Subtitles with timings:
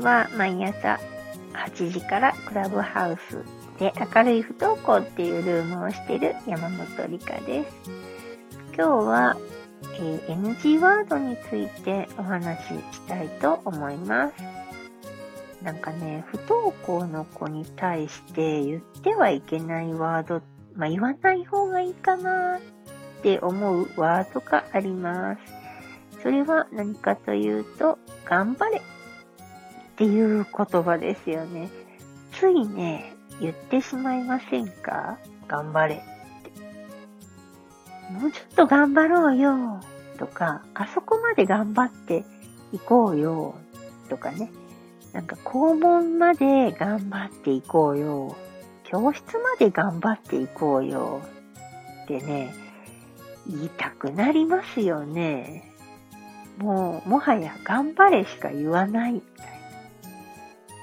[0.00, 0.98] は毎朝
[1.52, 3.44] 8時からクラブハウス
[3.78, 7.90] で明るい不登校っていうルームをしてる山本理香です。
[8.76, 9.36] 今日は、
[9.94, 14.60] えー、NG ワードについてお話ししたいと思います。
[15.62, 20.42] なんかね、不登校の子に対して言ってはいけないワード、
[20.74, 22.60] まあ、言わない方がいいかなっ
[23.22, 25.40] て思うワードがあります。
[26.22, 28.82] それは何かというと、頑張れ
[30.00, 31.68] っていう言葉ですよね。
[32.32, 35.18] ついね、言ってしまいませんか？
[35.46, 36.50] 頑張れって。
[38.10, 39.78] もうちょっと頑張ろうよ
[40.18, 42.24] とか、あそこまで頑張って
[42.72, 43.56] いこうよ
[44.08, 44.50] とかね。
[45.12, 48.34] なんか校門まで頑張っていこうよ。
[48.84, 51.20] 教室まで頑張っていこうよ。
[52.04, 52.54] ってね、
[53.46, 55.70] 言いたくなりますよね。
[56.56, 59.59] もう、もはや頑張れしか言わないみたいな。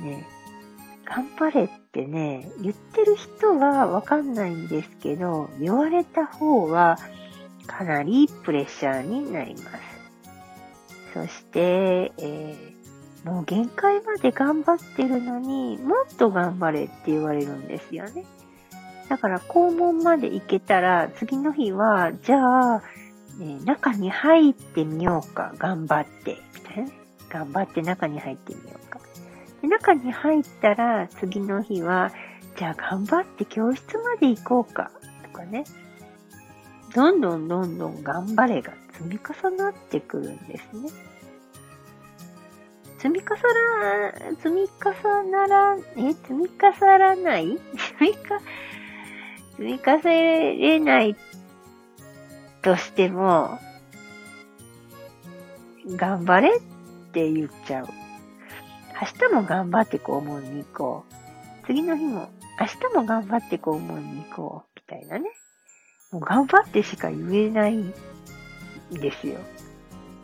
[0.00, 0.26] ね。
[1.04, 6.98] 頑張れってね、言ってる人はわかんないんですけど、言われた方は
[7.66, 9.68] かなりプレッシャーになります。
[11.12, 18.24] そして、えー、もう限界まで頑張ってるのにもっと頑張れって言われるんですよね。
[19.08, 22.82] だから校門まで行けたら次の日は、じゃあ、
[23.38, 26.90] ね、中に入ってみようか、頑張って、みたいな。
[27.28, 29.00] 頑張って中に入ってみようか。
[29.68, 32.12] 中に入ったら、次の日は、
[32.56, 34.90] じゃあ頑張って教室まで行こうか、
[35.24, 35.64] とかね。
[36.94, 40.90] どんどんどんどん頑張れが積み重なってくるんですね。
[42.98, 47.58] 積み重な、積み重なら、え、積み重ならない？
[47.76, 48.40] 積みか、
[49.56, 51.16] 積み重ねれない
[52.60, 53.58] としても、
[55.96, 56.60] 頑張れっ
[57.12, 57.88] て言っちゃう。
[59.02, 61.66] 明日も頑張って校門に行こう。
[61.66, 62.28] 次の日も、
[62.60, 64.68] 明日も頑張って校門に行こう。
[64.76, 65.28] みたいなね。
[66.12, 67.92] もう頑張ってしか言えないん
[68.92, 69.40] ですよ。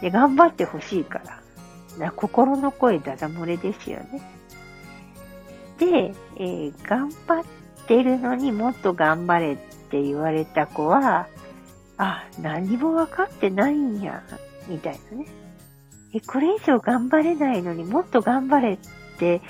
[0.00, 1.42] で、頑張ってほしいから。
[1.98, 4.22] だ心の声だだ漏れですよね。
[5.78, 7.44] で、えー、頑張っ
[7.86, 9.56] てるのにもっと頑張れっ
[9.90, 11.26] て言われた子は、
[11.98, 14.22] あ、何も分かってないんや、
[14.66, 15.26] みたいなね。
[16.14, 18.78] え、これ以上頑張れないのにもっと頑張れっ
[19.18, 19.40] て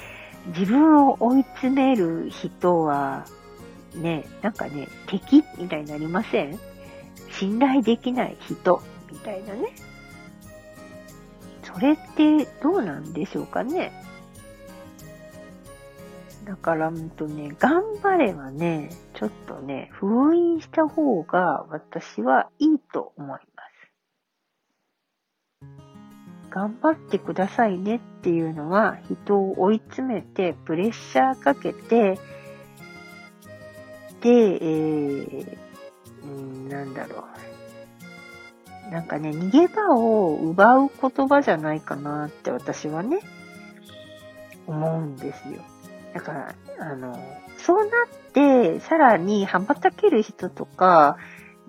[0.49, 3.27] 自分を追い詰める人は、
[3.95, 6.59] ね、なんかね、敵みたいになりません？
[7.31, 9.75] 信頼できない人みたいなね。
[11.63, 13.93] それってどうなんでしょうかね。
[16.45, 23.41] だから、うんとね、頑張れはね、ちょっとね、封印した方が私はいいと思い
[26.53, 32.19] 頑張ってくださいねっていうのは人を追い詰めてプレッシャーかけて、
[34.21, 37.25] で、えー、なんだろ
[38.89, 38.91] う。
[38.93, 43.21] なんかね、逃げ場を奪う言葉じゃないかなって私はね、
[44.67, 45.63] 思うんですよ。
[46.13, 47.19] だから、あの、
[47.57, 51.17] そうなって、さらに羽ばたける人とか、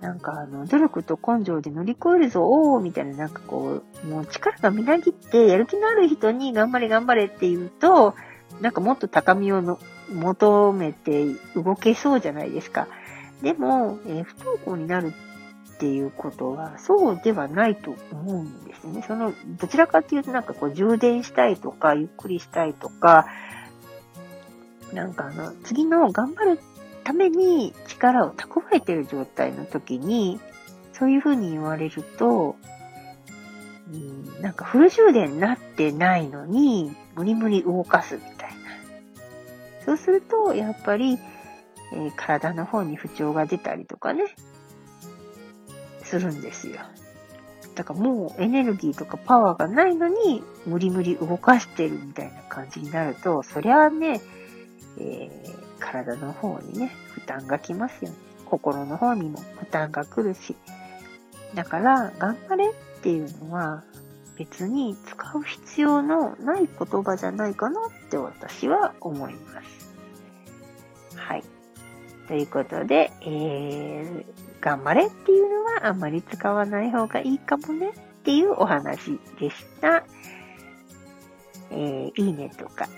[0.04, 8.14] なんかあの、努力と根性で乗り越えるぞ、おーみたいな、なんかこう、もう力がみなぎって、やる気のある人に頑張れ頑張れって言うと、
[8.60, 9.78] なんかもっと高みをの
[10.12, 11.24] 求めて
[11.56, 12.86] 動けそうじゃないですか。
[13.40, 15.14] でも、えー、不登校になる
[15.74, 19.02] っていうことは、そうではないと思うんですね。
[19.08, 23.24] その、どちらかっていうとなんかこう、充電したいとか、ゆっくりしたいとか、
[24.92, 26.60] なんかあの、次の頑張る
[27.04, 30.40] ために力を蓄えてる状態の時に、
[30.92, 32.56] そういうふうに言われると、
[33.92, 38.56] うん、なんかフル充電になってないのに、無理無理動かすみたいな。
[39.84, 41.18] そうすると、やっぱり、
[41.92, 44.24] えー、体の方に不調が出たりとかね、
[46.02, 46.80] するんですよ。
[47.74, 54.20] だからもうエネルギーとかパワーがないのに、無理無理動かしてるみたいな感じになると、そりゃあね、
[54.98, 58.16] えー、体の方にね、負担がきますよね。
[58.46, 60.56] 心の方にも負担が来るし。
[61.54, 62.72] だから、頑張れっ
[63.02, 63.84] ていうのは、
[64.36, 71.16] 別に使う必要のない言葉じゃないかなって私は思います。
[71.16, 71.44] はい。
[72.26, 74.24] ということで、えー、
[74.60, 77.92] 頑張れっていうのはあんまり使わない方がいいかもねっ
[78.24, 80.04] ていうお話でした。
[81.70, 82.88] えー、いいねとか、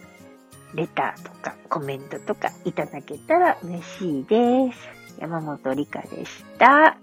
[0.75, 4.97] レターとかコメントとかいただけたら嬉しいです。
[5.19, 6.97] 山本理香でした。